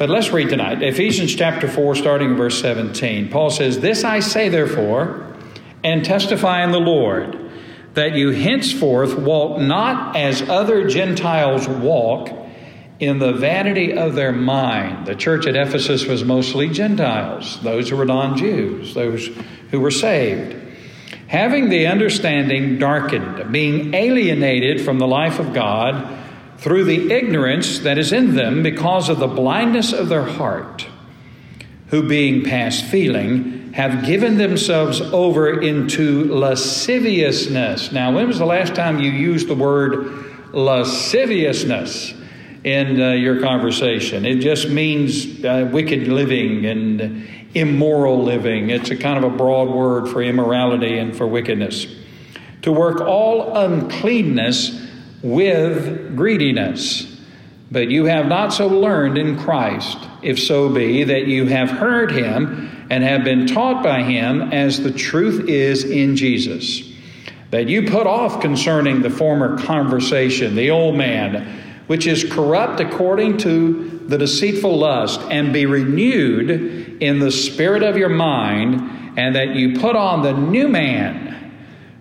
[0.00, 0.82] But let's read tonight.
[0.82, 3.28] Ephesians chapter 4, starting in verse 17.
[3.28, 5.36] Paul says, This I say, therefore,
[5.84, 7.38] and testify in the Lord,
[7.92, 12.30] that you henceforth walk not as other Gentiles walk
[12.98, 15.06] in the vanity of their mind.
[15.06, 19.28] The church at Ephesus was mostly Gentiles, those who were non Jews, those
[19.70, 20.56] who were saved.
[21.26, 26.16] Having the understanding darkened, being alienated from the life of God
[26.60, 30.86] through the ignorance that is in them because of the blindness of their heart,
[31.86, 37.92] who being past feeling, have given themselves over into lasciviousness.
[37.92, 42.14] Now, when was the last time you used the word lasciviousness?
[42.62, 44.26] in uh, your conversation.
[44.26, 48.68] It just means uh, wicked living and immoral living.
[48.68, 51.86] It's a kind of a broad word for immorality and for wickedness.
[52.62, 54.89] To work all uncleanness
[55.22, 57.18] with greediness.
[57.70, 62.10] But you have not so learned in Christ, if so be that you have heard
[62.10, 66.82] him and have been taught by him as the truth is in Jesus.
[67.50, 71.60] That you put off concerning the former conversation, the old man
[71.90, 76.48] which is corrupt according to the deceitful lust, and be renewed
[77.02, 81.49] in the spirit of your mind, and that you put on the new man,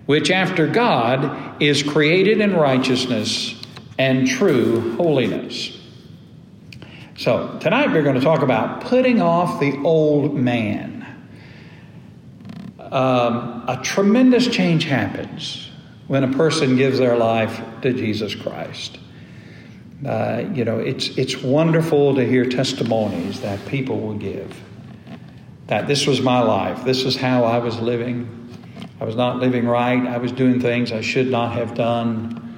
[0.09, 3.53] which after God is created in righteousness
[3.99, 5.77] and true holiness.
[7.15, 11.05] So, tonight we're going to talk about putting off the old man.
[12.79, 15.69] Um, a tremendous change happens
[16.07, 18.97] when a person gives their life to Jesus Christ.
[20.03, 24.59] Uh, you know, it's, it's wonderful to hear testimonies that people will give.
[25.67, 26.83] That this was my life.
[26.83, 28.37] This is how I was living.
[28.99, 30.05] I was not living right.
[30.05, 32.57] I was doing things I should not have done.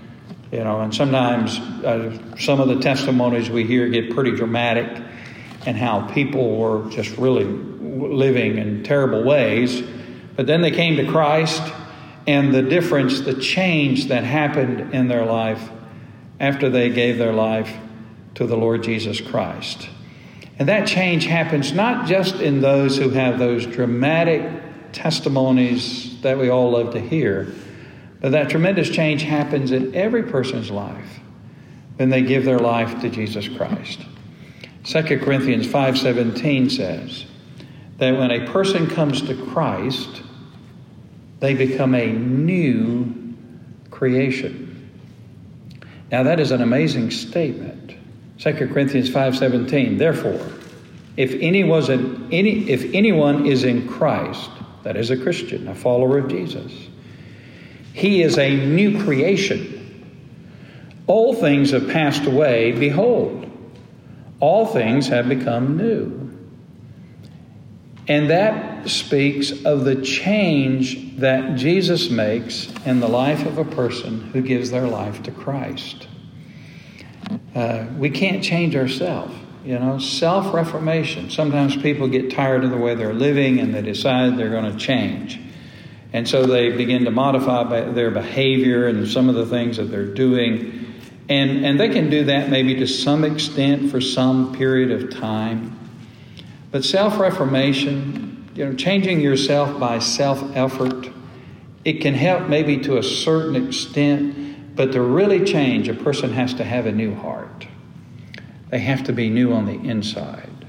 [0.52, 5.02] You know, and sometimes uh, some of the testimonies we hear get pretty dramatic
[5.66, 9.82] and how people were just really living in terrible ways.
[10.36, 11.62] But then they came to Christ,
[12.28, 15.70] and the difference, the change that happened in their life
[16.40, 17.74] after they gave their life
[18.36, 19.90] to the Lord Jesus Christ.
[20.58, 24.62] And that change happens not just in those who have those dramatic
[24.94, 27.54] testimonies that we all love to hear,
[28.20, 31.20] but that tremendous change happens in every person's life
[31.98, 34.00] when they give their life to Jesus Christ.
[34.84, 37.26] 2 Corinthians 5:17 says
[37.98, 40.24] that when a person comes to Christ,
[41.40, 43.36] they become a new
[43.90, 44.90] creation.
[46.12, 47.94] Now that is an amazing statement.
[48.40, 49.98] 2 Corinthians 5:17.
[49.98, 50.40] Therefore,
[51.18, 54.50] if any was an, any if anyone is in Christ,
[54.84, 56.72] that is a Christian, a follower of Jesus,
[57.94, 59.78] he is a new creation.
[61.08, 63.50] All things have passed away, behold,
[64.40, 66.22] all things have become new.
[68.08, 74.22] And that speaks of the change that Jesus makes in the life of a person
[74.32, 76.08] who gives their life to Christ.
[77.54, 79.34] Uh, we can't change ourselves.
[79.64, 81.30] You know, self reformation.
[81.30, 84.78] Sometimes people get tired of the way they're living and they decide they're going to
[84.78, 85.40] change.
[86.14, 90.14] And so they begin to modify their behavior and some of the things that they're
[90.14, 90.94] doing.
[91.30, 95.78] And, and they can do that maybe to some extent for some period of time.
[96.72, 101.10] But self reformation, you know, changing yourself by self effort,
[101.86, 106.54] it can help maybe to a certain extent, but to really change, a person has
[106.56, 107.68] to have a new heart.
[108.72, 110.66] They have to be new on the inside.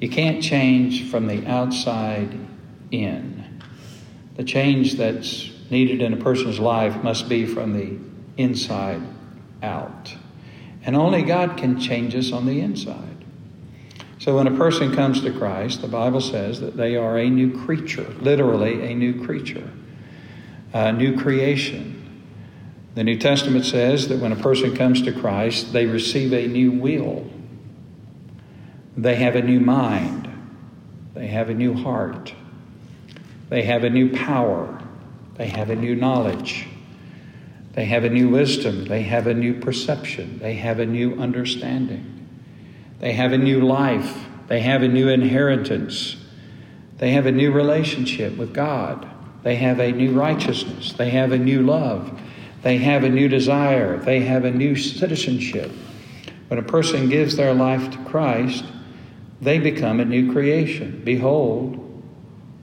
[0.00, 2.36] You can't change from the outside
[2.90, 3.62] in.
[4.36, 7.98] The change that's needed in a person's life must be from the
[8.36, 9.02] inside
[9.62, 10.14] out.
[10.82, 13.24] And only God can change us on the inside.
[14.18, 17.64] So when a person comes to Christ, the Bible says that they are a new
[17.64, 19.70] creature, literally a new creature,
[20.72, 21.95] a new creation.
[22.96, 26.72] The New Testament says that when a person comes to Christ, they receive a new
[26.72, 27.30] will.
[28.96, 30.26] They have a new mind.
[31.12, 32.32] They have a new heart.
[33.50, 34.82] They have a new power.
[35.34, 36.68] They have a new knowledge.
[37.74, 38.86] They have a new wisdom.
[38.86, 40.38] They have a new perception.
[40.38, 42.26] They have a new understanding.
[43.00, 44.24] They have a new life.
[44.48, 46.16] They have a new inheritance.
[46.96, 49.06] They have a new relationship with God.
[49.42, 50.94] They have a new righteousness.
[50.94, 52.22] They have a new love.
[52.66, 53.96] They have a new desire.
[53.96, 55.70] They have a new citizenship.
[56.48, 58.64] When a person gives their life to Christ,
[59.40, 61.00] they become a new creation.
[61.04, 62.02] Behold,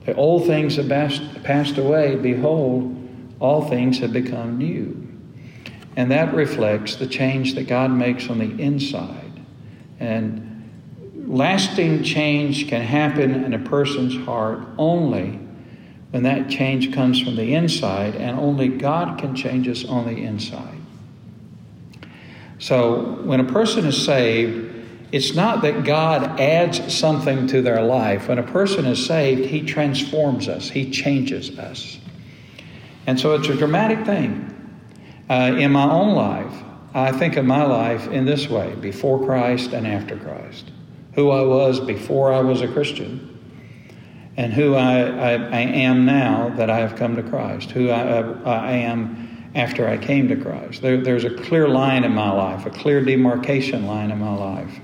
[0.04, 2.16] the old things have passed away.
[2.16, 2.94] Behold,
[3.40, 5.08] all things have become new.
[5.96, 9.40] And that reflects the change that God makes on the inside.
[9.98, 10.70] And
[11.26, 15.40] lasting change can happen in a person's heart only
[16.14, 20.22] when that change comes from the inside, and only God can change us on the
[20.22, 20.78] inside.
[22.60, 28.28] So when a person is saved, it's not that God adds something to their life.
[28.28, 31.98] When a person is saved, He transforms us, He changes us.
[33.08, 34.52] And so it's a dramatic thing.
[35.28, 36.62] Uh, in my own life,
[36.94, 40.70] I think of my life in this way before Christ and after Christ.
[41.16, 43.33] Who I was before I was a Christian,
[44.36, 48.20] and who I, I, I am now that I have come to Christ, who I,
[48.44, 50.82] I am after I came to Christ.
[50.82, 54.80] There, there's a clear line in my life, a clear demarcation line in my life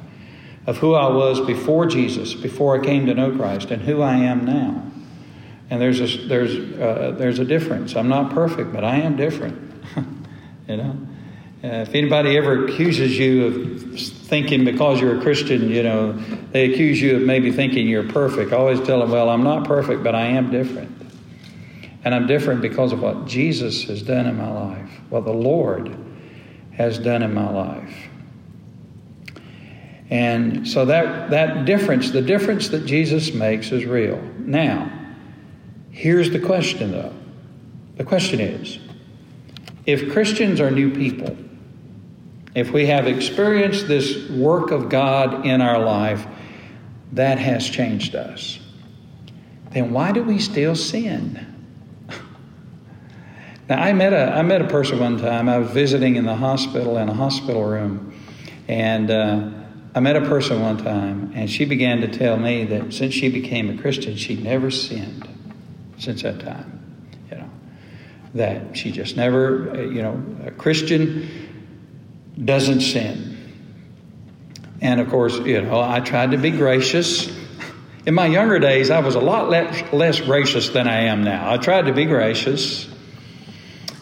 [0.67, 4.17] of who I was before Jesus, before I came to know Christ, and who I
[4.17, 4.85] am now.
[5.71, 7.97] And there's a, there's, uh, there's a difference.
[7.97, 9.85] I'm not perfect, but I am different.
[10.69, 10.97] you know?
[11.63, 16.13] Uh, if anybody ever accuses you of thinking because you're a Christian, you know,
[16.53, 19.67] they accuse you of maybe thinking you're perfect, I always tell them, well, I'm not
[19.67, 20.97] perfect, but I am different.
[22.05, 25.95] And I'm different because of what Jesus has done in my life, what the Lord
[26.73, 27.95] has done in my life.
[30.09, 34.21] And so that, that difference, the difference that Jesus makes is real.
[34.39, 34.91] Now,
[35.91, 37.13] here's the question though.
[37.97, 38.79] The question is
[39.87, 41.37] if Christians are new people,
[42.55, 46.27] if we have experienced this work of God in our life,
[47.13, 48.59] that has changed us.
[49.71, 51.47] Then why do we still sin?
[53.69, 55.49] now, I met, a, I met a person one time.
[55.49, 58.15] I was visiting in the hospital, in a hospital room,
[58.67, 59.49] and uh,
[59.95, 63.29] I met a person one time, and she began to tell me that since she
[63.29, 65.29] became a Christian, she never sinned
[65.99, 67.09] since that time.
[67.31, 67.51] You know,
[68.35, 71.50] that she just never, uh, you know, a Christian
[72.45, 73.37] doesn't sin.
[74.81, 77.31] And of course, you know, I tried to be gracious.
[78.07, 81.53] In my younger days, I was a lot less, less gracious than I am now.
[81.53, 82.89] I tried to be gracious.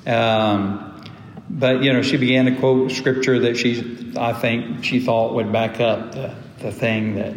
[0.06, 1.04] Um,
[1.50, 5.52] but, you know, she began to quote scripture that she, I think, she thought would
[5.52, 7.34] back up the, the thing that,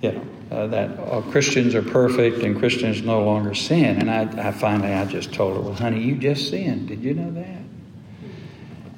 [0.00, 3.98] you know, uh, that uh, Christians are perfect and Christians no longer sin.
[3.98, 6.88] And I, I finally, I just told her, well, honey, you just sinned.
[6.88, 7.62] Did you know that?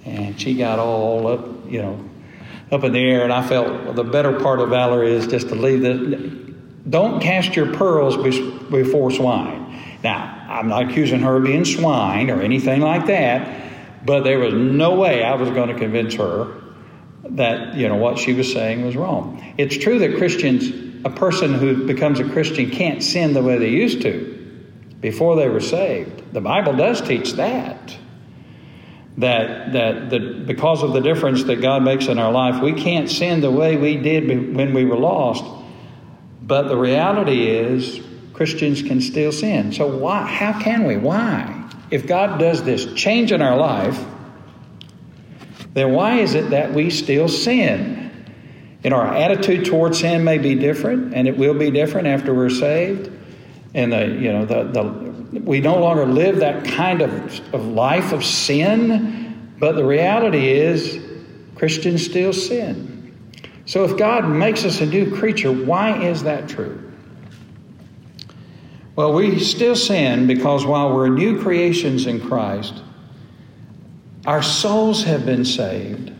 [0.04, 2.04] And she got all up, you know,
[2.70, 3.24] up in the air.
[3.24, 6.54] And I felt well, the better part of valor is just to leave the,
[6.88, 9.82] don't cast your pearls before swine.
[10.02, 13.62] Now, I'm not accusing her of being swine or anything like that.
[14.04, 16.60] But there was no way I was going to convince her
[17.30, 19.54] that, you know, what she was saying was wrong.
[19.56, 20.68] It's true that Christians,
[21.06, 24.30] a person who becomes a Christian can't sin the way they used to
[25.00, 26.34] before they were saved.
[26.34, 27.96] The Bible does teach that.
[29.18, 33.08] That, that the, because of the difference that God makes in our life, we can't
[33.08, 34.26] sin the way we did
[34.56, 35.44] when we were lost.
[36.42, 38.00] But the reality is,
[38.32, 39.72] Christians can still sin.
[39.72, 40.26] So why?
[40.26, 40.96] How can we?
[40.96, 41.64] Why?
[41.94, 44.04] if God does this change in our life,
[45.74, 48.10] then why is it that we still sin?
[48.82, 52.50] And our attitude towards sin may be different, and it will be different after we're
[52.50, 53.10] saved.
[53.74, 54.82] And the you know the, the
[55.42, 61.00] we no longer live that kind of, of life of sin, but the reality is
[61.56, 62.94] Christians still sin.
[63.66, 66.80] So if God makes us a new creature, why is that true?
[68.96, 72.82] Well, we still sin because while we're new creations in Christ,
[74.26, 76.12] our souls have been saved,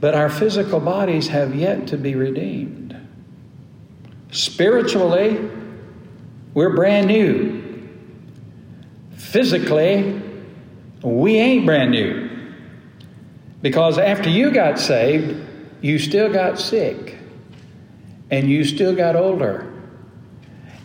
[0.00, 2.94] but our physical bodies have yet to be redeemed.
[4.30, 5.48] Spiritually,
[6.52, 7.73] we're brand new.
[9.16, 10.20] Physically,
[11.02, 12.30] we ain't brand new.
[13.62, 15.42] Because after you got saved,
[15.80, 17.16] you still got sick
[18.30, 19.70] and you still got older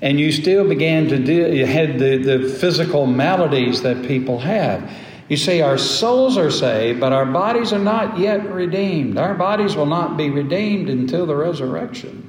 [0.02, 4.90] and you still began to do, you had the, the physical maladies that people have.
[5.28, 9.18] You see, our souls are saved, but our bodies are not yet redeemed.
[9.18, 12.26] Our bodies will not be redeemed until the resurrection.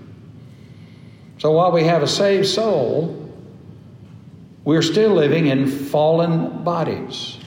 [1.38, 3.19] So while we have a saved soul,
[4.64, 7.38] we're still living in fallen bodies.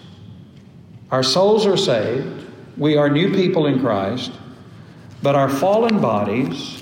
[1.11, 2.47] Our souls are saved.
[2.77, 4.31] We are new people in Christ,
[5.21, 6.81] but our fallen bodies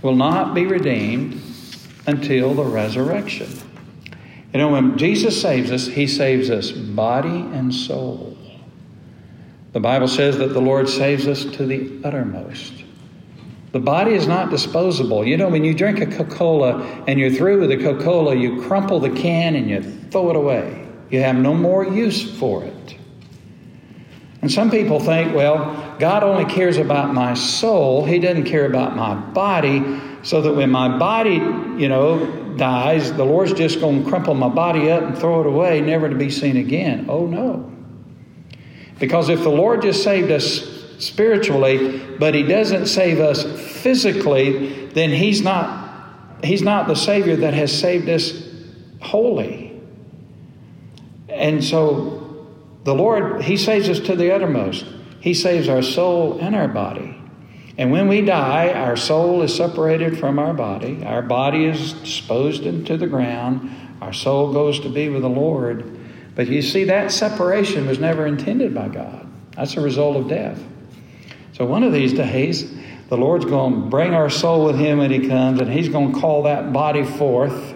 [0.00, 1.42] will not be redeemed
[2.06, 3.48] until the resurrection.
[4.52, 8.38] You know, when Jesus saves us, he saves us body and soul.
[9.72, 12.75] The Bible says that the Lord saves us to the uttermost.
[13.72, 15.26] The body is not disposable.
[15.26, 18.34] You know, when you drink a Coca Cola and you're through with the Coca Cola,
[18.34, 20.86] you crumple the can and you throw it away.
[21.10, 22.96] You have no more use for it.
[24.42, 28.04] And some people think, well, God only cares about my soul.
[28.04, 30.00] He doesn't care about my body.
[30.22, 34.48] So that when my body, you know, dies, the Lord's just going to crumple my
[34.48, 37.06] body up and throw it away, never to be seen again.
[37.08, 37.72] Oh, no.
[38.98, 43.44] Because if the Lord just saved us spiritually, but He doesn't save us
[43.86, 45.84] physically, then He's not.
[46.42, 48.32] He's not the Savior that has saved us
[49.00, 49.80] wholly.
[51.28, 52.48] And so
[52.82, 54.84] the Lord, He saves us to the uttermost.
[55.20, 57.16] He saves our soul and our body.
[57.78, 61.04] And when we die, our soul is separated from our body.
[61.04, 63.70] Our body is disposed into the ground.
[64.00, 65.96] Our soul goes to be with the Lord.
[66.34, 69.28] But you see, that separation was never intended by God.
[69.52, 70.60] That's a result of death.
[71.52, 72.76] So one of these days,
[73.08, 76.12] the Lord's going to bring our soul with Him when He comes, and He's going
[76.12, 77.74] to call that body forth,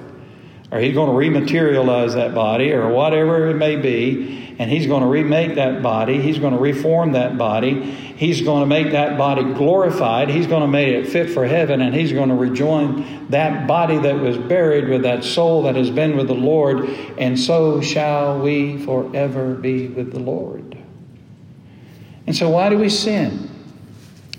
[0.73, 5.03] or He's going to rematerialize that body, or whatever it may be, and He's going
[5.03, 6.21] to remake that body.
[6.21, 7.81] He's going to reform that body.
[7.81, 10.29] He's going to make that body glorified.
[10.29, 13.99] He's going to make it fit for heaven, and He's going to rejoin that body
[13.99, 18.41] that was buried with that soul that has been with the Lord, and so shall
[18.41, 20.77] we forever be with the Lord.
[22.27, 23.50] And so, why do we sin?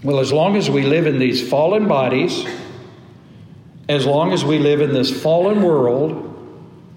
[0.03, 2.43] Well, as long as we live in these fallen bodies,
[3.87, 6.27] as long as we live in this fallen world,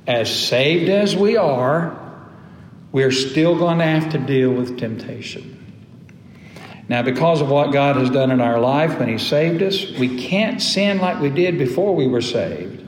[0.06, 2.00] as saved as we are,
[2.92, 5.50] we're still going to have to deal with temptation.
[6.88, 10.26] Now, because of what God has done in our life when He saved us, we
[10.26, 12.82] can't sin like we did before we were saved.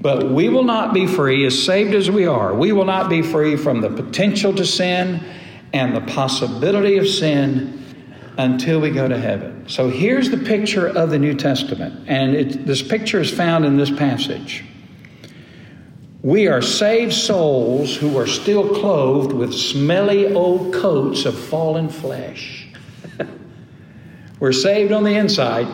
[0.00, 3.20] But we will not be free, as saved as we are, we will not be
[3.20, 5.22] free from the potential to sin
[5.74, 7.81] and the possibility of sin
[8.38, 9.68] until we go to heaven.
[9.68, 13.76] So here's the picture of the New Testament, and it, this picture is found in
[13.76, 14.64] this passage.
[16.22, 22.68] We are saved souls who are still clothed with smelly old coats of fallen flesh.
[24.40, 25.66] we're saved on the inside,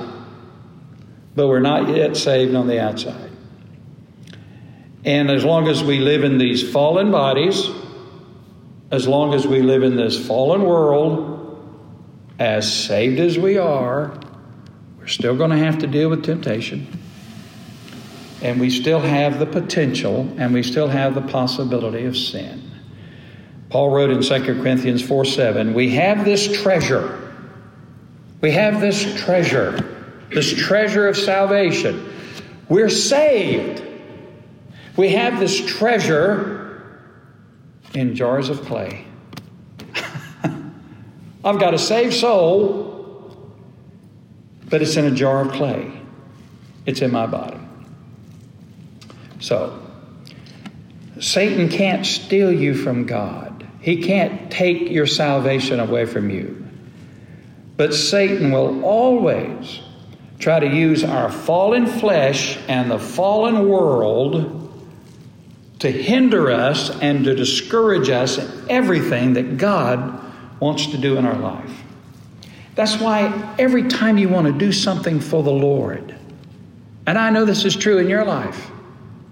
[1.34, 3.30] but we're not yet saved on the outside.
[5.04, 7.68] And as long as we live in these fallen bodies,
[8.90, 11.37] as long as we live in this fallen world,
[12.38, 14.18] as saved as we are,
[14.98, 16.86] we're still going to have to deal with temptation.
[18.42, 22.70] And we still have the potential and we still have the possibility of sin.
[23.70, 27.24] Paul wrote in 2 Corinthians 4 7, we have this treasure.
[28.40, 32.12] We have this treasure, this treasure of salvation.
[32.68, 33.82] We're saved.
[34.96, 37.02] We have this treasure
[37.94, 39.06] in jars of clay.
[41.48, 43.34] I've got a saved soul,
[44.68, 45.90] but it's in a jar of clay.
[46.84, 47.58] It's in my body.
[49.40, 49.80] So,
[51.20, 53.66] Satan can't steal you from God.
[53.80, 56.66] He can't take your salvation away from you.
[57.78, 59.80] But Satan will always
[60.38, 64.54] try to use our fallen flesh and the fallen world
[65.78, 70.27] to hinder us and to discourage us in everything that God
[70.60, 71.82] wants to do in our life.
[72.74, 76.14] That's why every time you want to do something for the Lord,
[77.06, 78.70] and I know this is true in your life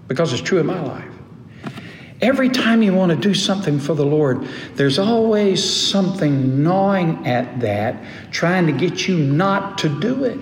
[0.07, 1.05] because it's true in my life.
[2.19, 7.59] Every time you want to do something for the Lord, there's always something gnawing at
[7.59, 10.39] that, trying to get you not to do it.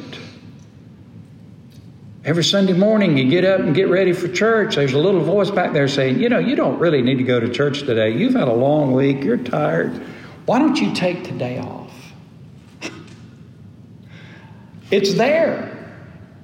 [2.24, 4.78] Every Sunday morning, you get up and get ready for church.
[4.78, 7.40] There's a little voice back there saying, You know, you don't really need to go
[7.40, 8.18] to church today.
[8.18, 9.24] You've had a long week.
[9.24, 10.02] You're tired.
[10.46, 11.92] Why don't you take today off?
[14.92, 15.72] it's there.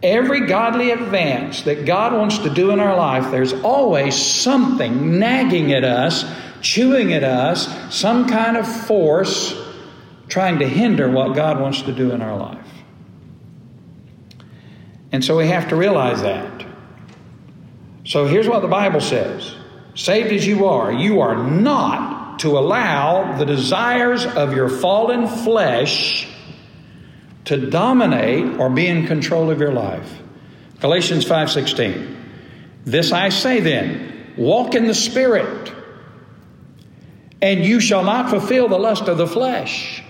[0.02, 5.72] Every godly advance that God wants to do in our life, there's always something nagging
[5.74, 6.26] at us,
[6.62, 9.56] chewing at us, some kind of force
[10.28, 12.58] trying to hinder what God wants to do in our life.
[15.12, 16.66] And so we have to realize that.
[18.06, 19.56] So here's what the Bible says
[19.94, 22.11] Saved as you are, you are not
[22.42, 26.28] to allow the desires of your fallen flesh
[27.46, 30.12] to dominate or be in control of your life.
[30.80, 32.16] Galatians 5:16.
[32.84, 35.72] This I say then, walk in the spirit,
[37.44, 40.04] and you shall not fulfill the lust of the flesh.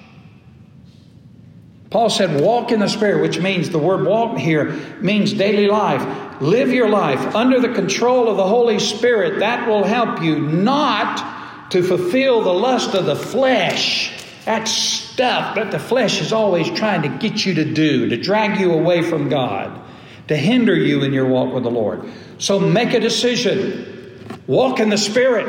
[1.89, 4.71] Paul said, walk in the Spirit, which means the word walk here
[5.01, 6.41] means daily life.
[6.41, 9.39] Live your life under the control of the Holy Spirit.
[9.39, 11.30] That will help you not
[11.71, 14.11] to fulfill the lust of the flesh.
[14.45, 18.59] That stuff that the flesh is always trying to get you to do, to drag
[18.59, 19.81] you away from God,
[20.27, 22.03] to hinder you in your walk with the Lord.
[22.37, 24.19] So make a decision.
[24.47, 25.47] Walk in the Spirit.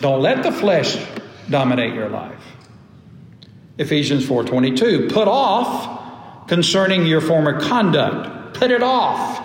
[0.00, 0.96] Don't let the flesh
[1.48, 2.42] dominate your life.
[3.78, 5.08] Ephesians 4:22.
[5.10, 8.54] Put off concerning your former conduct.
[8.54, 9.40] Put it off.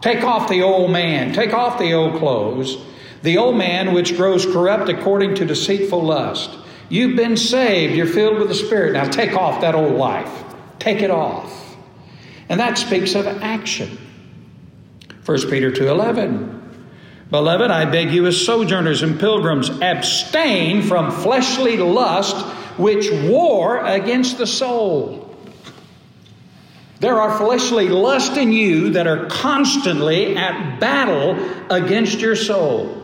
[0.00, 1.32] Take off the old man.
[1.32, 2.78] Take off the old clothes.
[3.24, 6.50] The old man which grows corrupt according to deceitful lust.
[6.90, 7.94] You've been saved.
[7.94, 8.92] You're filled with the Spirit.
[8.92, 10.44] Now take off that old life.
[10.78, 11.74] Take it off.
[12.50, 13.96] And that speaks of action.
[15.24, 16.60] 1 Peter 2:11.
[17.30, 22.36] Beloved, I beg you as sojourners and pilgrims abstain from fleshly lust
[22.76, 25.34] which war against the soul.
[27.00, 31.38] There are fleshly lust in you that are constantly at battle
[31.70, 33.00] against your soul.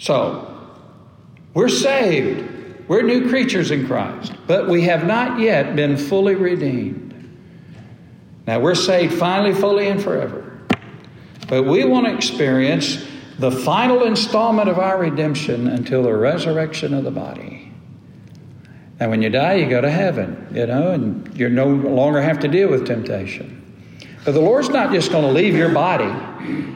[0.00, 0.58] So,
[1.52, 2.88] we're saved.
[2.88, 7.14] We're new creatures in Christ, but we have not yet been fully redeemed.
[8.46, 10.58] Now, we're saved finally, fully, and forever.
[11.48, 13.04] But we want to experience
[13.38, 17.70] the final installment of our redemption until the resurrection of the body.
[19.00, 22.38] And when you die, you go to heaven, you know, and you no longer have
[22.40, 23.59] to deal with temptation.
[24.24, 26.10] But the Lord's not just going to leave your body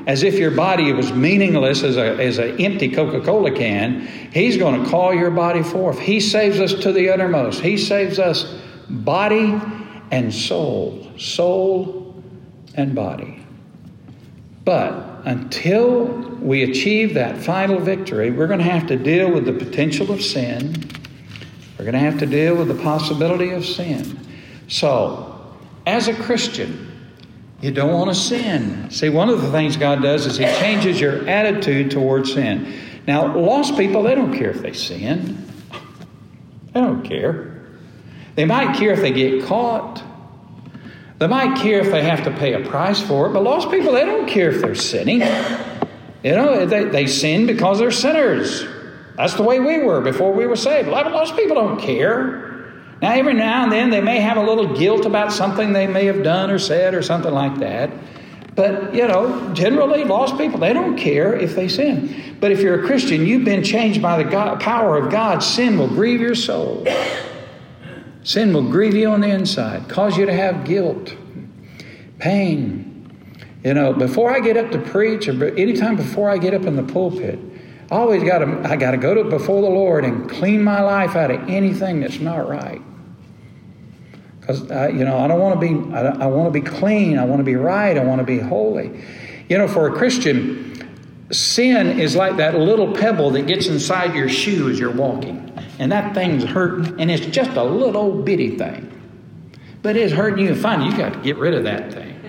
[0.06, 4.06] as if your body was meaningless as an as a empty Coca Cola can.
[4.32, 5.98] He's going to call your body forth.
[5.98, 7.60] He saves us to the uttermost.
[7.60, 8.58] He saves us
[8.88, 9.60] body
[10.10, 12.22] and soul, soul
[12.74, 13.44] and body.
[14.64, 16.06] But until
[16.40, 20.22] we achieve that final victory, we're going to have to deal with the potential of
[20.22, 20.90] sin.
[21.78, 24.18] We're going to have to deal with the possibility of sin.
[24.68, 25.54] So,
[25.86, 26.93] as a Christian,
[27.64, 28.90] you don't want to sin.
[28.90, 32.74] See, one of the things God does is He changes your attitude towards sin.
[33.06, 35.42] Now, lost people, they don't care if they sin,
[36.74, 37.62] they don't care.
[38.34, 40.02] They might care if they get caught.
[41.18, 43.94] They might care if they have to pay a price for it, but lost people,
[43.94, 45.20] they don't care if they're sinning.
[46.22, 48.66] You know, they, they sin because they're sinners.
[49.16, 50.88] That's the way we were before we were saved.
[50.88, 52.43] Lost people don't care.
[53.04, 56.06] Now, every now and then they may have a little guilt about something they may
[56.06, 57.90] have done or said or something like that.
[58.54, 62.38] But, you know, generally, lost people, they don't care if they sin.
[62.40, 65.40] But if you're a Christian, you've been changed by the God, power of God.
[65.40, 66.86] Sin will grieve your soul.
[68.22, 71.14] Sin will grieve you on the inside, cause you to have guilt,
[72.18, 73.12] pain.
[73.62, 76.74] You know, before I get up to preach, or anytime before I get up in
[76.74, 77.38] the pulpit,
[77.90, 80.80] I always got to I got to go to before the Lord and clean my
[80.80, 82.80] life out of anything that's not right.
[84.46, 84.60] Because
[84.94, 87.18] you know I don't want to be I, I want to be clean.
[87.18, 87.96] I want to be right.
[87.96, 89.02] I want to be holy.
[89.48, 90.74] You know, for a Christian,
[91.30, 95.90] sin is like that little pebble that gets inside your shoe as you're walking, and
[95.92, 98.90] that thing's hurting, and it's just a little bitty thing,
[99.82, 100.52] but it's hurting you.
[100.52, 102.10] And finally, you got to get rid of that thing.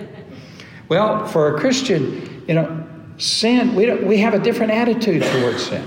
[0.88, 2.86] Well, for a Christian, you know,
[3.18, 5.84] sin, we, we have a different attitude towards sin.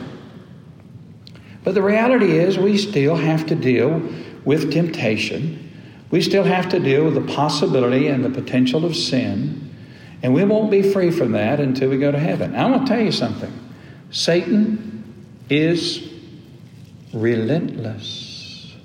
[1.63, 4.01] But the reality is, we still have to deal
[4.43, 5.68] with temptation.
[6.11, 9.69] We still have to deal with the possibility and the potential of sin.
[10.21, 12.55] And we won't be free from that until we go to heaven.
[12.55, 13.53] I want to tell you something
[14.11, 16.11] Satan is
[17.13, 18.75] relentless.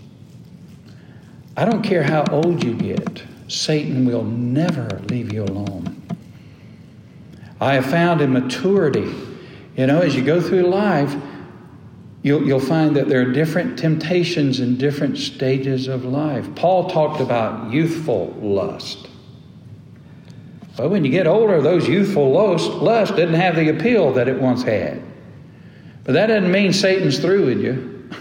[1.57, 6.03] I don't care how old you get, Satan will never leave you alone.
[7.61, 9.15] I have found in maturity,
[9.77, 11.15] you know, as you go through life,
[12.25, 16.53] you'll, you'll find that there are different temptations in different stages of life.
[16.57, 19.09] Paul talked about youthful lust.
[20.77, 24.41] But when you get older, those youthful lust, lust didn't have the appeal that it
[24.41, 25.01] once had.
[26.03, 28.11] But that doesn't mean Satan's through with you.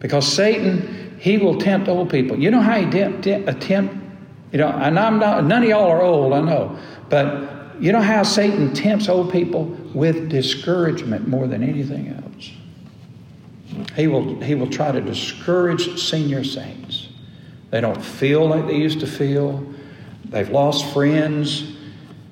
[0.00, 2.38] Because Satan, he will tempt old people.
[2.38, 3.98] You know how he tempt, attempt, uh,
[4.50, 6.78] you know, and I'm not, none of y'all are old, I know.
[7.10, 12.50] But you know how Satan tempts old people with discouragement more than anything else.
[13.94, 17.08] He will, he will try to discourage senior saints.
[17.70, 19.64] They don't feel like they used to feel.
[20.24, 21.76] They've lost friends.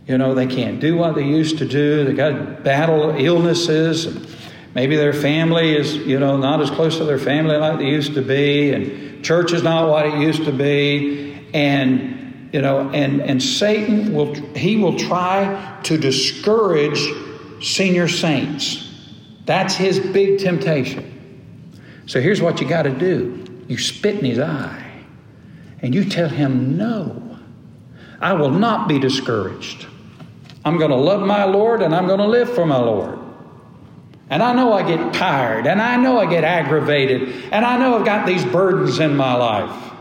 [0.07, 2.05] You know, they can't do what they used to do.
[2.05, 4.27] They got to battle illnesses.
[4.75, 8.15] Maybe their family is, you know, not as close to their family like they used
[8.15, 8.73] to be.
[8.73, 11.49] And church is not what it used to be.
[11.53, 12.19] And
[12.53, 17.01] you know and and satan will he will try to discourage
[17.61, 18.93] senior saints
[19.45, 21.18] that's his big temptation
[22.09, 25.05] so here's what you got to do you spit in his eye
[25.81, 27.39] and you tell him no
[28.21, 29.87] i will not be discouraged
[30.65, 33.21] i'm going to love my lord and i'm going to live for my lord
[34.31, 37.99] and I know I get tired, and I know I get aggravated, and I know
[37.99, 39.93] I've got these burdens in my life.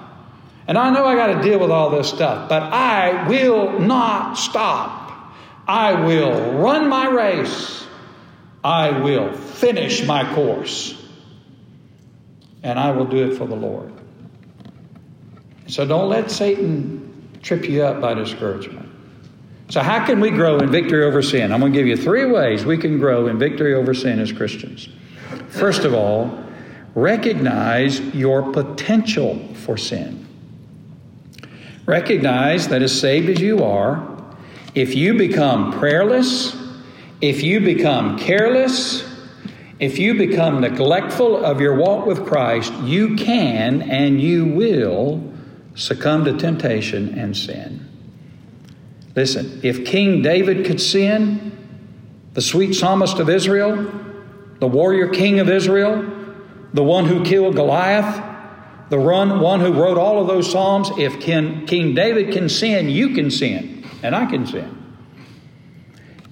[0.67, 4.33] And I know I got to deal with all this stuff, but I will not
[4.33, 5.33] stop.
[5.65, 7.85] I will run my race.
[8.65, 10.96] I will finish my course.
[12.63, 13.93] And I will do it for the Lord.
[15.67, 18.87] So don't let Satan trip you up by discouragement.
[19.69, 21.51] So, how can we grow in victory over sin?
[21.51, 24.31] I'm going to give you three ways we can grow in victory over sin as
[24.31, 24.87] Christians.
[25.49, 26.41] First of all,
[26.95, 30.25] recognize your potential for sin.
[31.85, 34.17] Recognize that as saved as you are,
[34.73, 36.55] if you become prayerless,
[37.19, 39.06] if you become careless,
[39.79, 45.23] if you become neglectful of your walk with Christ, you can and you will
[45.75, 47.83] succumb to temptation and sin.
[49.15, 51.51] Listen, if King David could sin,
[52.33, 53.91] the sweet psalmist of Israel,
[54.59, 56.05] the warrior king of Israel,
[56.73, 58.23] the one who killed Goliath,
[58.89, 63.29] the one, who wrote all of those psalms, if King David can sin, you can
[63.29, 64.95] sin, and I can sin.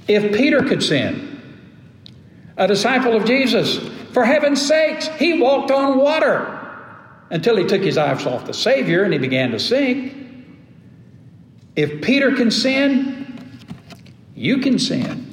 [0.07, 1.34] If Peter could sin,
[2.57, 3.77] a disciple of Jesus,
[4.13, 6.51] for heaven's sakes, he walked on water
[7.29, 10.15] until he took his eyes off the Savior and he began to sink.
[11.75, 13.59] If Peter can sin,
[14.33, 15.31] you can sin.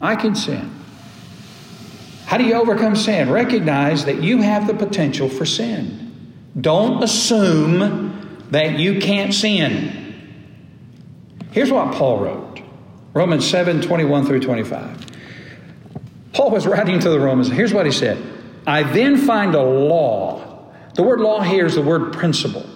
[0.00, 0.70] I can sin.
[2.26, 3.30] How do you overcome sin?
[3.30, 6.32] Recognize that you have the potential for sin.
[6.60, 10.00] Don't assume that you can't sin.
[11.52, 12.60] Here's what Paul wrote
[13.12, 15.13] Romans 7 21 through 25.
[16.34, 17.48] Paul was writing to the Romans.
[17.48, 18.22] Here's what he said
[18.66, 20.72] I then find a law.
[20.94, 22.66] The word law here is the word principle.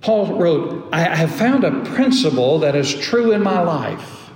[0.00, 4.30] Paul wrote, I have found a principle that is true in my life.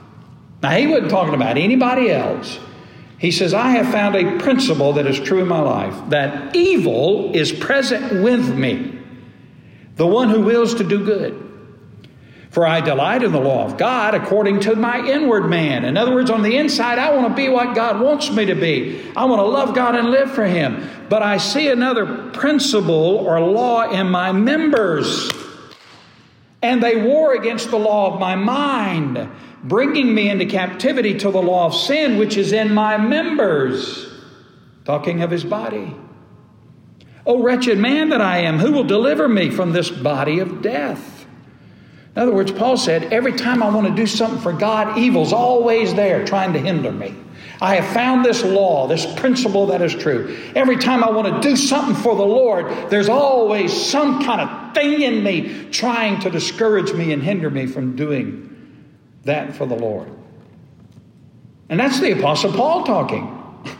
[0.63, 2.59] Now, he wasn't talking about anybody else.
[3.19, 7.35] He says, I have found a principle that is true in my life that evil
[7.35, 8.99] is present with me,
[9.97, 11.48] the one who wills to do good.
[12.51, 15.85] For I delight in the law of God according to my inward man.
[15.85, 18.55] In other words, on the inside, I want to be what God wants me to
[18.55, 19.03] be.
[19.15, 20.89] I want to love God and live for Him.
[21.09, 25.31] But I see another principle or law in my members
[26.63, 29.29] and they war against the law of my mind,
[29.63, 34.07] bringing me into captivity to the law of sin which is in my members.
[34.85, 35.95] Talking of his body.
[37.27, 41.18] O wretched man that I am, who will deliver me from this body of death?
[42.17, 45.33] In other words, Paul said, every time I want to do something for God, evil's
[45.33, 47.15] always there trying to hinder me.
[47.61, 50.37] I have found this law, this principle that is true.
[50.55, 54.75] Every time I want to do something for the Lord, there's always some kind of
[54.75, 58.45] thing in me trying to discourage me and hinder me from doing
[59.25, 60.09] that for the Lord.
[61.69, 63.35] And that's the Apostle Paul talking.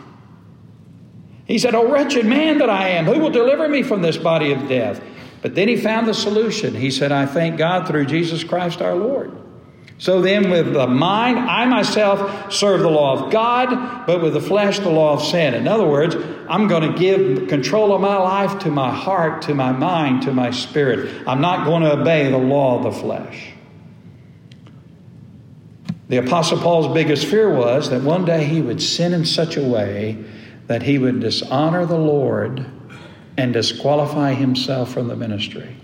[1.45, 4.51] He said, Oh, wretched man that I am, who will deliver me from this body
[4.51, 5.01] of death?
[5.41, 6.75] But then he found the solution.
[6.75, 9.35] He said, I thank God through Jesus Christ our Lord.
[9.99, 14.39] So then, with the mind, I myself serve the law of God, but with the
[14.39, 15.53] flesh, the law of sin.
[15.53, 16.15] In other words,
[16.47, 20.31] I'm going to give control of my life to my heart, to my mind, to
[20.31, 21.27] my spirit.
[21.27, 23.51] I'm not going to obey the law of the flesh.
[26.07, 29.63] The Apostle Paul's biggest fear was that one day he would sin in such a
[29.63, 30.23] way
[30.67, 32.65] that he would dishonor the Lord
[33.39, 35.75] and disqualify himself from the ministry.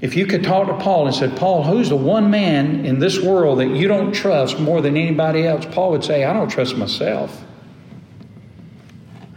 [0.00, 3.20] If you could talk to Paul and said, Paul, who's the one man in this
[3.20, 5.66] world that you don't trust more than anybody else?
[5.66, 7.44] Paul would say, I don't trust myself.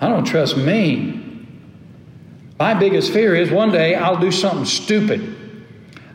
[0.02, 1.16] I don't trust me.
[2.58, 5.36] My biggest fear is one day I'll do something stupid.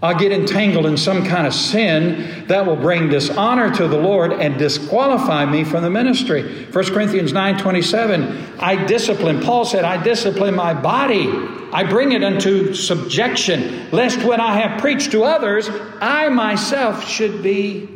[0.05, 4.33] I'll get entangled in some kind of sin that will bring dishonor to the Lord
[4.33, 6.67] and disqualify me from the ministry.
[6.67, 9.41] 1 Corinthians 9 27, I discipline.
[9.41, 11.27] Paul said, I discipline my body
[11.75, 15.69] I bring it unto subjection, lest when I have preached to others,
[16.01, 17.89] I myself should be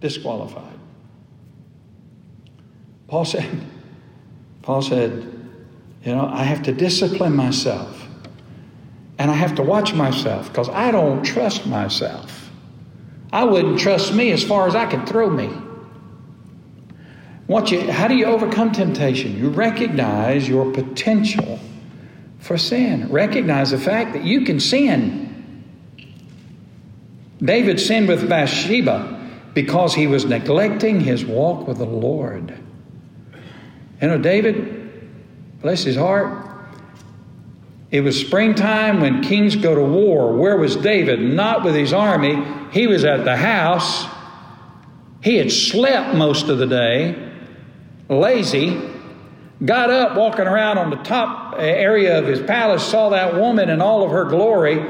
[0.00, 0.78] disqualified.
[3.06, 3.66] Paul said,
[4.62, 5.12] Paul said,
[6.04, 8.05] you know, I have to discipline myself.
[9.26, 12.48] And I have to watch myself because I don't trust myself.
[13.32, 15.48] I wouldn't trust me as far as I could throw me.
[17.48, 19.36] What you, how do you overcome temptation?
[19.36, 21.58] You recognize your potential
[22.38, 23.10] for sin.
[23.10, 25.64] Recognize the fact that you can sin.
[27.42, 32.56] David sinned with Bathsheba because he was neglecting his walk with the Lord.
[34.00, 36.46] You know, David, bless his heart,
[37.90, 40.32] it was springtime when kings go to war.
[40.36, 41.20] Where was David?
[41.20, 42.44] Not with his army.
[42.72, 44.06] He was at the house.
[45.22, 47.32] He had slept most of the day,
[48.08, 48.80] lazy,
[49.64, 53.80] got up walking around on the top area of his palace, saw that woman in
[53.80, 54.84] all of her glory,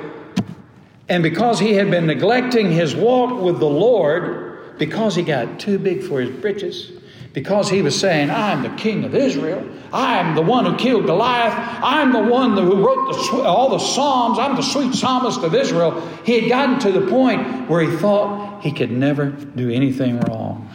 [1.09, 5.78] and because he had been neglecting his walk with the Lord, because he got too
[5.78, 6.92] big for his britches,
[7.37, 9.62] because he was saying, I'm the king of Israel.
[9.92, 11.53] I'm the one who killed Goliath.
[11.85, 14.38] I'm the one who wrote the, all the Psalms.
[14.38, 16.01] I'm the sweet psalmist of Israel.
[16.25, 20.70] He had gotten to the point where he thought he could never do anything wrong.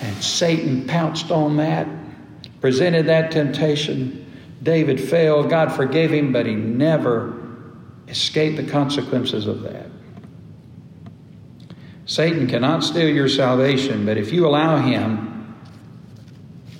[0.00, 1.86] And Satan pounced on that,
[2.62, 4.24] presented that temptation.
[4.62, 5.50] David failed.
[5.50, 7.38] God forgave him, but he never
[8.08, 9.90] escaped the consequences of that.
[12.06, 15.56] Satan cannot steal your salvation, but if you allow him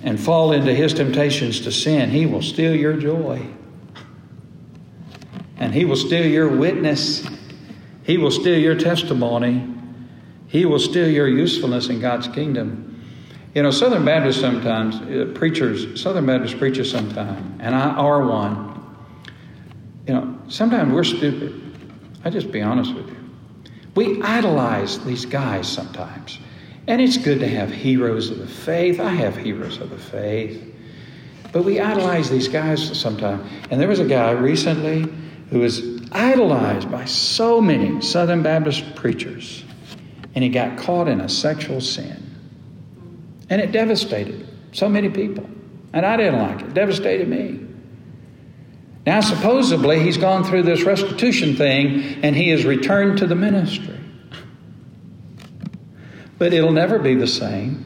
[0.01, 3.45] and fall into his temptations to sin, he will steal your joy.
[5.57, 7.27] And he will steal your witness.
[8.03, 9.67] He will steal your testimony.
[10.47, 13.03] He will steal your usefulness in God's kingdom.
[13.53, 18.95] You know, Southern Baptists sometimes, uh, preachers, Southern Baptist preachers sometimes, and I are one.
[20.07, 21.75] You know, sometimes we're stupid.
[22.23, 23.26] I just be honest with you.
[23.97, 26.37] We idolize these guys sometimes.
[26.85, 28.99] And it's good to have heroes of the faith.
[28.99, 30.63] I have heroes of the faith.
[31.51, 33.51] But we idolize these guys sometimes.
[33.71, 35.11] And there was a guy recently
[35.49, 35.81] who was
[36.11, 39.65] idolized by so many Southern Baptist preachers.
[40.35, 42.23] And he got caught in a sexual sin.
[43.49, 45.49] And it devastated so many people.
[45.91, 46.67] And I didn't like it.
[46.67, 47.66] It devastated me.
[49.07, 53.97] Now, supposedly, he's gone through this restitution thing and he has returned to the ministry.
[56.37, 57.85] But it'll never be the same.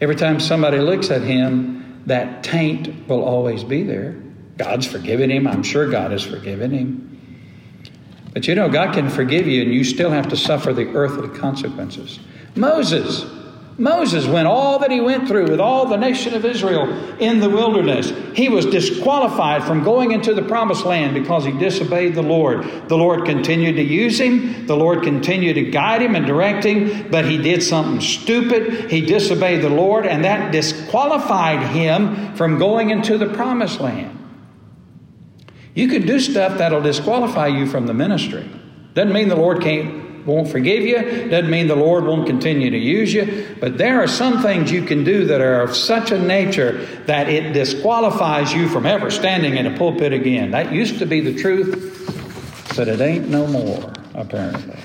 [0.00, 4.20] Every time somebody looks at him, that taint will always be there.
[4.56, 5.46] God's forgiven him.
[5.46, 7.86] I'm sure God has forgiven him.
[8.32, 11.28] But you know, God can forgive you and you still have to suffer the earthly
[11.38, 12.18] consequences.
[12.56, 13.22] Moses,
[13.78, 17.48] Moses went all that he went through with all the nation of Israel in the
[17.48, 18.12] wilderness.
[18.34, 22.88] He was disqualified from going into the promised land because he disobeyed the Lord.
[22.88, 27.10] The Lord continued to use him, the Lord continued to guide him and direct him,
[27.10, 28.90] but he did something stupid.
[28.90, 34.18] He disobeyed the Lord, and that disqualified him from going into the promised land.
[35.74, 38.48] You can do stuff that'll disqualify you from the ministry.
[38.92, 41.28] Doesn't mean the Lord can't won't forgive you.
[41.28, 43.56] Doesn't mean the Lord won't continue to use you.
[43.60, 47.28] But there are some things you can do that are of such a nature that
[47.28, 50.50] it disqualifies you from ever standing in a pulpit again.
[50.50, 54.78] That used to be the truth, but it ain't no more, apparently.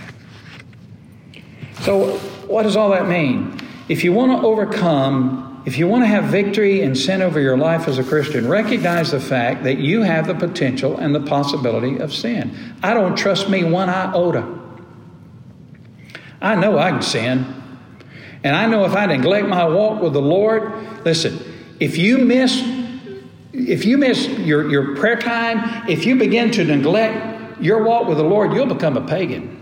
[1.81, 2.17] So,
[2.47, 3.59] what does all that mean?
[3.89, 7.57] If you want to overcome, if you want to have victory and sin over your
[7.57, 11.97] life as a Christian, recognize the fact that you have the potential and the possibility
[11.97, 12.75] of sin.
[12.81, 14.64] I don't trust me one iota.
[16.41, 17.45] I know I can sin.
[18.43, 20.71] And I know if I neglect my walk with the Lord,
[21.03, 21.39] listen,
[21.79, 22.61] if you miss
[23.55, 28.17] if you miss your, your prayer time, if you begin to neglect your walk with
[28.17, 29.55] the Lord, you'll become a pagan.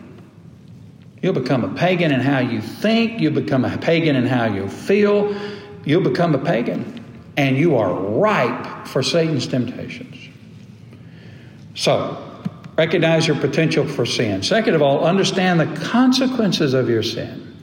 [1.22, 4.68] You'll become a pagan in how you think, you'll become a pagan in how you
[4.68, 5.36] feel,
[5.86, 7.02] you'll become a pagan.
[7.38, 10.18] And you are ripe for Satan's temptations.
[11.76, 12.33] So,
[12.78, 14.42] Recognize your potential for sin.
[14.42, 17.56] Second of all, understand the consequences of your sin.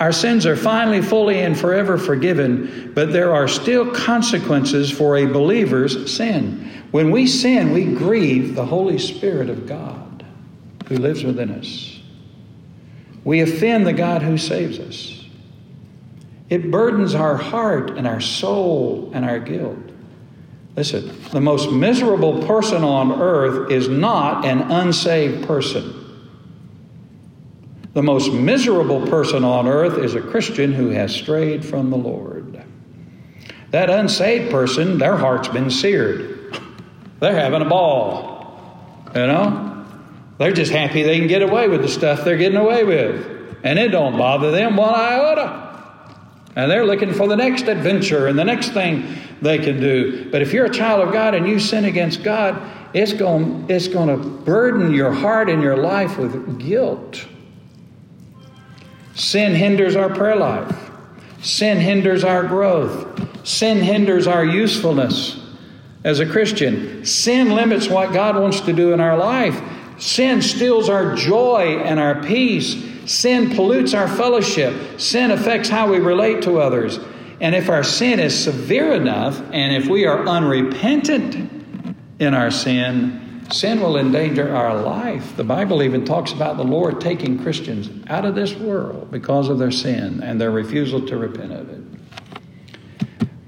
[0.00, 5.26] Our sins are finally, fully, and forever forgiven, but there are still consequences for a
[5.26, 6.84] believer's sin.
[6.90, 10.24] When we sin, we grieve the Holy Spirit of God
[10.88, 12.00] who lives within us.
[13.24, 15.24] We offend the God who saves us.
[16.48, 19.78] It burdens our heart and our soul and our guilt.
[20.76, 26.02] Listen, the most miserable person on earth is not an unsaved person.
[27.94, 32.62] The most miserable person on earth is a Christian who has strayed from the Lord.
[33.70, 36.60] That unsaved person, their heart's been seared.
[37.20, 38.70] They're having a ball.
[39.14, 39.86] You know?
[40.36, 43.56] They're just happy they can get away with the stuff they're getting away with.
[43.64, 45.66] And it don't bother them one iota.
[46.54, 50.28] And they're looking for the next adventure and the next thing they can do.
[50.30, 52.60] But if you're a child of God and you sin against God,
[52.94, 57.26] it's going, it's going to burden your heart and your life with guilt.
[59.14, 60.90] Sin hinders our prayer life.
[61.40, 63.46] Sin hinders our growth.
[63.46, 65.40] Sin hinders our usefulness
[66.04, 67.04] as a Christian.
[67.04, 69.60] Sin limits what God wants to do in our life.
[69.98, 72.76] Sin steals our joy and our peace.
[73.10, 75.00] Sin pollutes our fellowship.
[75.00, 76.98] Sin affects how we relate to others.
[77.40, 83.44] And if our sin is severe enough, and if we are unrepentant in our sin,
[83.50, 85.36] sin will endanger our life.
[85.36, 89.58] The Bible even talks about the Lord taking Christians out of this world because of
[89.58, 91.82] their sin and their refusal to repent of it.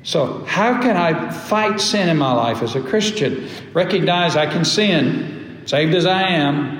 [0.03, 3.48] So, how can I fight sin in my life as a Christian?
[3.74, 6.79] Recognize I can sin, saved as I am.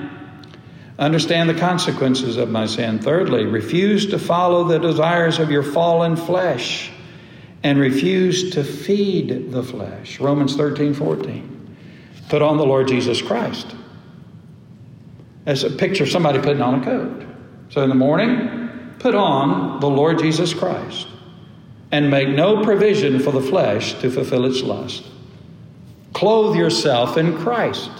[0.97, 2.99] Understand the consequences of my sin.
[2.99, 6.91] Thirdly, refuse to follow the desires of your fallen flesh
[7.63, 10.19] and refuse to feed the flesh.
[10.19, 11.77] Romans 13, 14.
[12.29, 13.75] Put on the Lord Jesus Christ.
[15.45, 17.25] As a picture of somebody putting on a coat.
[17.69, 21.07] So in the morning, put on the Lord Jesus Christ
[21.91, 25.05] and make no provision for the flesh to fulfill its lust.
[26.13, 27.91] Clothe yourself in Christ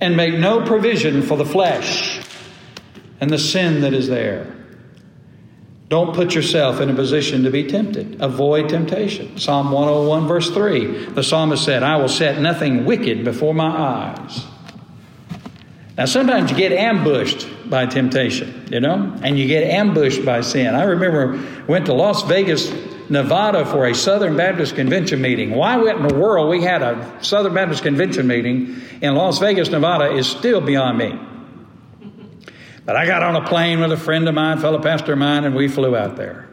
[0.00, 2.20] and make no provision for the flesh
[3.20, 4.59] and the sin that is there.
[5.90, 8.20] Don't put yourself in a position to be tempted.
[8.20, 9.36] Avoid temptation.
[9.36, 11.06] Psalm 101, verse 3.
[11.06, 14.46] The psalmist said, I will set nothing wicked before my eyes.
[15.98, 20.76] Now, sometimes you get ambushed by temptation, you know, and you get ambushed by sin.
[20.76, 22.72] I remember went to Las Vegas,
[23.10, 25.50] Nevada for a Southern Baptist Convention meeting.
[25.50, 30.14] Why in the world we had a Southern Baptist Convention meeting in Las Vegas, Nevada
[30.14, 31.18] is still beyond me.
[32.90, 35.44] But I got on a plane with a friend of mine, fellow pastor of mine,
[35.44, 36.48] and we flew out there.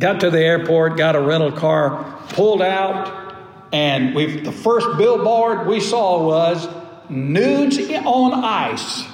[0.00, 3.36] Got to the airport, got a rental car, pulled out,
[3.72, 6.68] and we the first billboard we saw was
[7.08, 9.04] nudes on ice.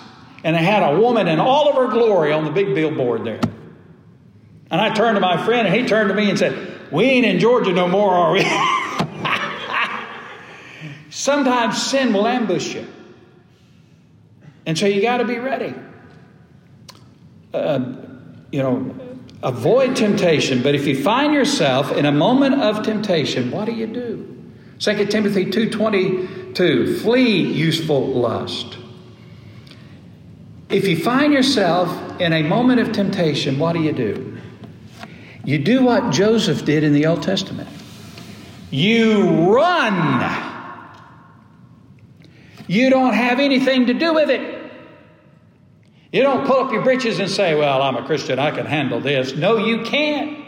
[0.43, 3.41] And it had a woman in all of her glory on the big billboard there.
[4.71, 7.27] And I turned to my friend, and he turned to me and said, We ain't
[7.27, 8.41] in Georgia no more, are we?
[11.11, 12.87] Sometimes sin will ambush you.
[14.67, 15.75] And so you got to be ready.
[17.55, 17.95] Uh,
[18.51, 18.95] you know,
[19.43, 20.63] avoid temptation.
[20.63, 24.33] But if you find yourself in a moment of temptation, what do you do?
[24.79, 28.77] 2 Timothy 2.22, flee useful lust.
[30.69, 34.39] If you find yourself in a moment of temptation, what do you do?
[35.45, 37.69] You do what Joseph did in the Old Testament.
[38.71, 40.57] You run.
[42.67, 44.56] You don't have anything to do with it.
[46.13, 49.01] You don't pull up your breeches and say, Well, I'm a Christian, I can handle
[49.01, 49.35] this.
[49.35, 50.45] No, you can't.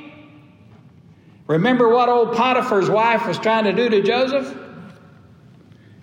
[1.46, 4.56] Remember what old Potiphar's wife was trying to do to Joseph?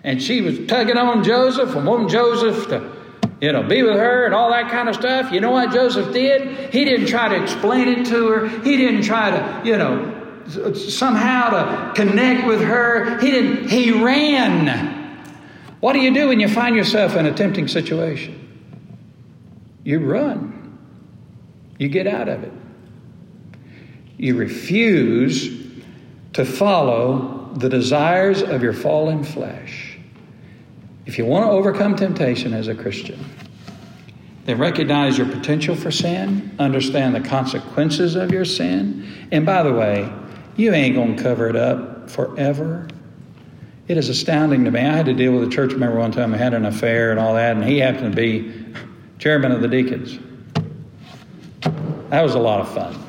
[0.02, 2.92] And she was tugging on Joseph and wanting Joseph to,
[3.40, 5.32] you know, be with her and all that kind of stuff.
[5.32, 6.72] You know what Joseph did?
[6.72, 8.48] He didn't try to explain it to her.
[8.62, 13.18] He didn't try to, you know, somehow to connect with her.
[13.18, 14.68] He didn't, he ran.
[15.80, 18.45] What do you do when you find yourself in a tempting situation?
[19.86, 20.80] You run.
[21.78, 22.52] You get out of it.
[24.16, 25.64] You refuse
[26.32, 29.96] to follow the desires of your fallen flesh.
[31.06, 33.24] If you want to overcome temptation as a Christian,
[34.44, 39.72] then recognize your potential for sin, understand the consequences of your sin, and by the
[39.72, 40.12] way,
[40.56, 42.88] you ain't going to cover it up forever.
[43.86, 44.80] It is astounding to me.
[44.80, 47.20] I had to deal with a church member one time who had an affair and
[47.20, 48.66] all that, and he happened to be
[49.18, 50.18] chairman of the deacons.
[52.10, 53.02] That was a lot of fun.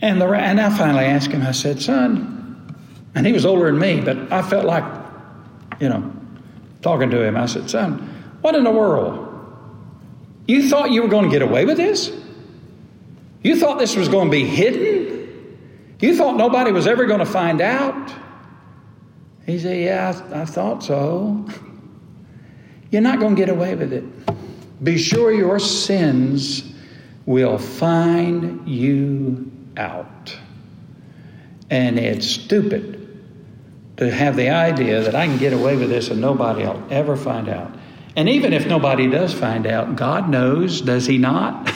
[0.00, 2.74] And, the, and I finally asked him, I said, son,
[3.14, 4.84] and he was older than me, but I felt like,
[5.80, 6.12] you know,
[6.82, 7.36] talking to him.
[7.36, 7.98] I said, son,
[8.42, 9.24] what in the world?
[10.46, 12.12] You thought you were going to get away with this?
[13.42, 15.58] You thought this was going to be hidden?
[16.00, 18.12] You thought nobody was ever going to find out?
[19.46, 21.48] He said, Yeah, I, I thought so.
[22.90, 24.04] You're not going to get away with it.
[24.82, 26.62] Be sure your sins
[27.26, 30.36] will find you out.
[31.70, 32.94] And it's stupid
[33.98, 37.16] to have the idea that I can get away with this and nobody will ever
[37.16, 37.74] find out.
[38.16, 41.70] And even if nobody does find out, God knows, does He not?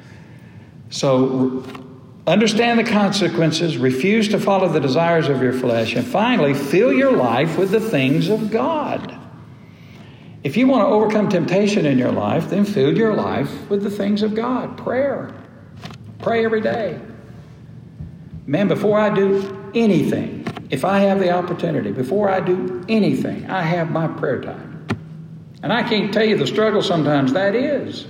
[0.90, 1.64] so
[2.26, 7.12] understand the consequences, refuse to follow the desires of your flesh, and finally, fill your
[7.12, 9.19] life with the things of God.
[10.42, 13.90] If you want to overcome temptation in your life, then fill your life with the
[13.90, 14.78] things of God.
[14.78, 15.34] Prayer.
[16.18, 16.98] Pray every day.
[18.46, 23.62] Man, before I do anything, if I have the opportunity, before I do anything, I
[23.62, 24.86] have my prayer time.
[25.62, 28.06] And I can't tell you the struggle sometimes that is.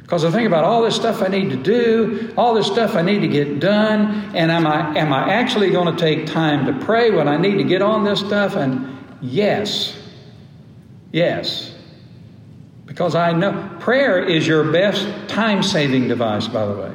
[0.00, 3.02] Because I think about all this stuff I need to do, all this stuff I
[3.02, 6.84] need to get done, and am I, am I actually going to take time to
[6.84, 8.56] pray when I need to get on this stuff?
[8.56, 9.96] And yes,
[11.12, 11.74] Yes.
[12.86, 16.92] Because I know prayer is your best time saving device, by the way.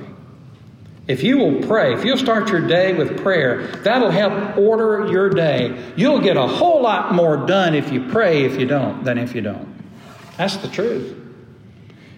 [1.07, 5.29] If you will pray, if you'll start your day with prayer, that'll help order your
[5.29, 5.93] day.
[5.95, 9.33] You'll get a whole lot more done if you pray if you don't than if
[9.33, 9.73] you don't.
[10.35, 11.15] That's the truth.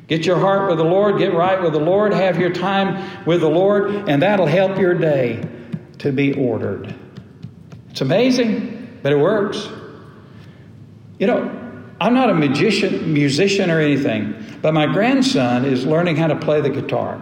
[0.07, 3.41] Get your heart with the Lord, get right with the Lord, have your time with
[3.41, 5.47] the Lord, and that'll help your day
[5.99, 6.95] to be ordered.
[7.91, 9.69] It's amazing, but it works.
[11.19, 11.58] You know,
[12.01, 16.61] I'm not a magician, musician or anything, but my grandson is learning how to play
[16.61, 17.21] the guitar.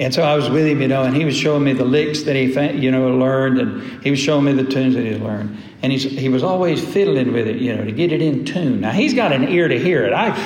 [0.00, 2.22] And so I was with him, you know, and he was showing me the licks
[2.24, 5.56] that he, you know, learned, and he was showing me the tunes that he learned.
[5.82, 8.80] And he's, he was always fiddling with it, you know, to get it in tune.
[8.80, 10.12] Now, he's got an ear to hear it.
[10.12, 10.36] I,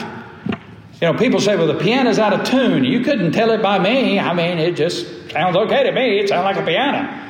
[1.00, 2.84] you know, people say, well, the piano's out of tune.
[2.84, 4.18] You couldn't tell it by me.
[4.18, 6.18] I mean, it just sounds okay to me.
[6.18, 7.22] It sounds like a piano.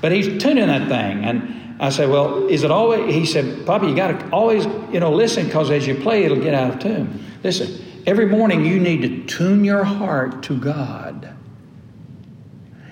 [0.00, 1.24] But he's tuning that thing.
[1.24, 5.00] And I said, well, is it always, he said, Papa, you got to always, you
[5.00, 7.24] know, listen because as you play, it'll get out of tune.
[7.42, 11.34] Listen, every morning you need to tune your heart to God.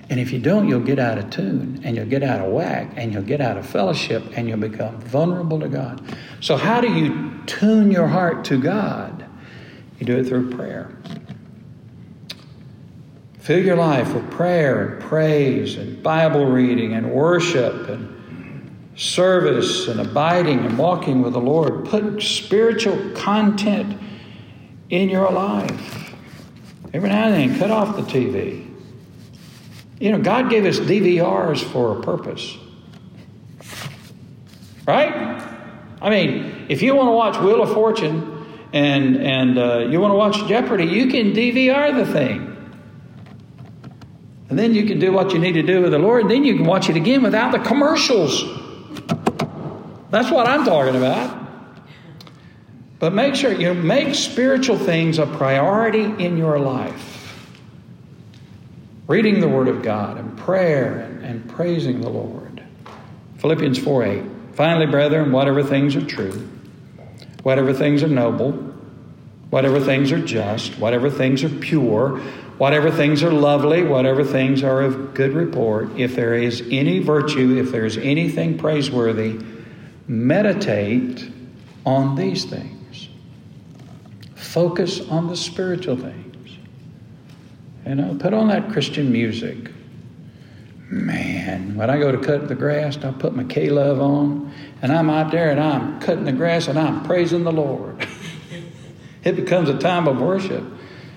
[0.08, 2.90] And if you don't, you'll get out of tune and you'll get out of whack
[2.96, 6.02] and you'll get out of fellowship and you'll become vulnerable to God.
[6.40, 9.24] So, how do you tune your heart to God?
[10.00, 10.90] You do it through prayer.
[13.38, 18.19] Fill your life with prayer and praise and Bible reading and worship and
[19.00, 21.86] service and abiding and walking with the Lord.
[21.86, 23.98] Put spiritual content
[24.90, 26.14] in your life.
[26.92, 28.68] Every now and then, cut off the TV.
[29.98, 32.58] You know, God gave us DVRs for a purpose.
[34.86, 35.46] Right?
[36.02, 40.12] I mean, if you want to watch Wheel of Fortune and, and uh, you want
[40.12, 42.48] to watch Jeopardy, you can DVR the thing.
[44.50, 46.44] And then you can do what you need to do with the Lord, and then
[46.44, 48.59] you can watch it again without the commercials.
[50.10, 51.38] That's what I'm talking about.
[52.98, 57.20] But make sure you make spiritual things a priority in your life
[59.10, 62.62] reading the Word of God and prayer and, and praising the Lord.
[63.38, 64.22] Philippians 4 8.
[64.52, 66.48] Finally, brethren, whatever things are true,
[67.42, 68.52] whatever things are noble,
[69.50, 72.18] whatever things are just, whatever things are pure,
[72.58, 77.56] whatever things are lovely, whatever things are of good report, if there is any virtue,
[77.56, 79.40] if there is anything praiseworthy,
[80.10, 81.30] meditate
[81.86, 83.08] on these things.
[84.34, 86.58] Focus on the spiritual things.
[87.86, 89.70] You know, put on that Christian music.
[90.90, 94.52] Man, when I go to cut the grass, I put my K Love on,
[94.82, 98.04] and I'm out there and I'm cutting the grass and I'm praising the Lord.
[99.22, 100.64] it becomes a time of worship.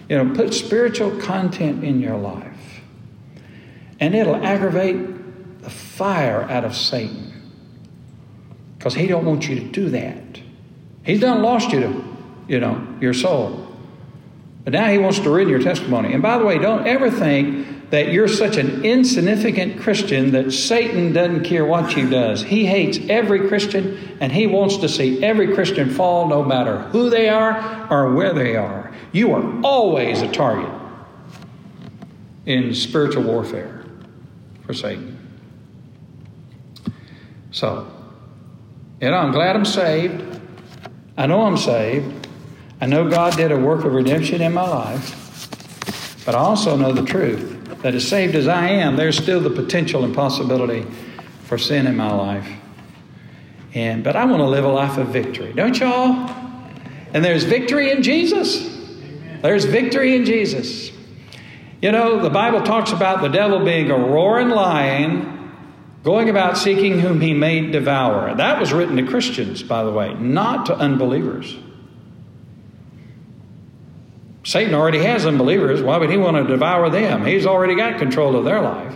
[0.07, 2.81] You know, put spiritual content in your life,
[3.99, 7.22] and it'll aggravate the fire out of Satan,
[8.83, 10.41] because he don't want you to do that.
[11.05, 12.03] He's done lost you to,
[12.49, 13.65] you know, your soul.
[14.65, 16.11] But now he wants to ruin your testimony.
[16.11, 21.13] And by the way, don't ever think that you're such an insignificant Christian that Satan
[21.13, 22.43] doesn't care what you does.
[22.43, 27.09] He hates every Christian and he wants to see every Christian fall no matter who
[27.09, 28.93] they are or where they are.
[29.13, 30.69] You are always a target
[32.45, 33.85] in spiritual warfare
[34.65, 35.17] for Satan.
[37.51, 37.87] So,
[39.03, 40.39] you know, I'm glad I'm saved.
[41.17, 42.25] I know I'm saved.
[42.79, 46.93] I know God did a work of redemption in my life, but I also know
[46.93, 50.87] the truth that as saved as I am, there's still the potential and possibility
[51.43, 52.47] for sin in my life.
[53.73, 56.29] And but I want to live a life of victory, don't y'all?
[57.13, 58.69] And there's victory in Jesus.
[59.41, 60.93] There's victory in Jesus.
[61.81, 65.32] You know, the Bible talks about the devil being a roaring lion
[66.03, 68.35] going about seeking whom he may devour.
[68.35, 71.55] That was written to Christians, by the way, not to unbelievers.
[74.43, 75.81] Satan already has unbelievers.
[75.81, 77.25] Why would he want to devour them?
[77.25, 78.93] He's already got control of their life.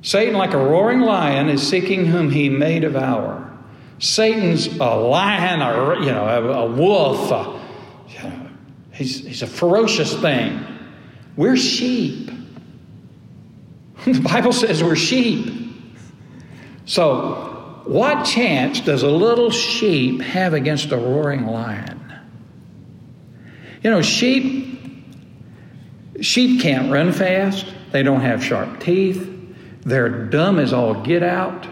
[0.00, 3.50] Satan, like a roaring lion, is seeking whom he may devour.
[3.98, 7.30] Satan's a lion, a, you know, a, a wolf.
[7.30, 7.60] A,
[8.08, 8.48] you know,
[8.92, 10.66] he's, he's a ferocious thing.
[11.36, 12.30] We're sheep.
[14.04, 15.61] The Bible says we're sheep.
[16.84, 21.98] So, what chance does a little sheep have against a roaring lion?
[23.82, 24.62] You know, sheep
[26.20, 27.66] sheep can't run fast.
[27.90, 29.28] They don't have sharp teeth.
[29.82, 31.66] They're dumb as all get out.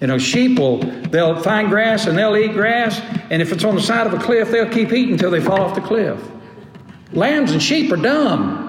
[0.00, 3.74] You know, sheep will they'll find grass and they'll eat grass, and if it's on
[3.74, 6.20] the side of a cliff, they'll keep eating until they fall off the cliff.
[7.12, 8.66] Lambs and sheep are dumb.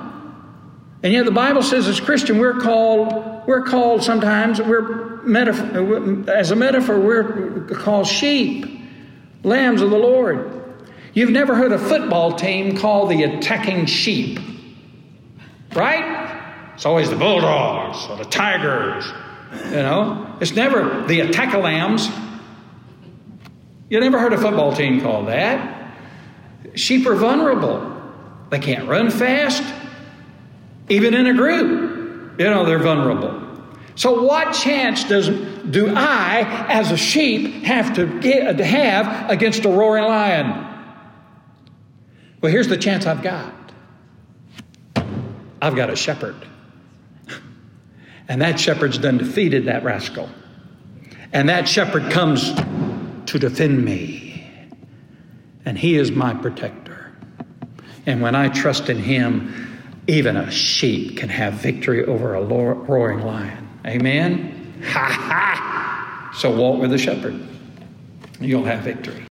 [1.01, 6.32] And yet the Bible says as Christian we're called we're called sometimes we're metaphor, uh,
[6.32, 8.65] as a metaphor we're called sheep,
[9.43, 10.55] lambs of the Lord.
[11.13, 14.39] You've never heard a football team called the attacking sheep,
[15.74, 16.72] right?
[16.76, 19.05] It's always the Bulldogs or the Tigers,
[19.65, 20.38] you know.
[20.39, 22.09] It's never the attack lambs.
[23.89, 25.97] You never heard a football team called that.
[26.76, 28.01] Sheep are vulnerable.
[28.49, 29.63] They can't run fast.
[30.89, 33.49] Even in a group, you know, they're vulnerable.
[34.00, 39.66] So, what chance does do I, as a sheep, have to get to have against
[39.66, 40.47] a roaring lion?
[42.39, 43.54] Well, here's the chance I've got.
[45.62, 46.38] I've got a shepherd,
[48.30, 50.30] and that shepherd's done defeated that rascal,
[51.34, 52.54] and that shepherd comes
[53.26, 54.50] to defend me,
[55.66, 57.12] and he is my protector.
[58.06, 59.78] And when I trust in him,
[60.08, 63.68] even a sheep can have victory over a roaring lion.
[63.86, 64.82] Amen?
[64.86, 66.32] Ha ha!
[66.36, 67.39] So walk with the shepherd.
[68.39, 69.25] You'll have victory.